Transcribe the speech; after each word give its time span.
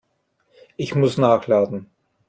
Ich 0.77 0.95
muss 0.95 1.19
nachladen. 1.19 1.85